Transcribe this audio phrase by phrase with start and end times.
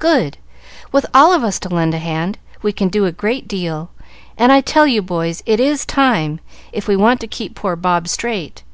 [0.00, 0.36] "Good!
[0.90, 3.92] With all of us to lend a hand, we can do a great deal;
[4.36, 6.40] and I tell you, boys, it is time,
[6.72, 8.64] if we want to keep poor Bob straight.